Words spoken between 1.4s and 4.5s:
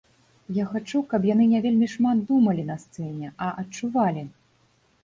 не вельмі шмат думалі на сцэне, а адчувалі.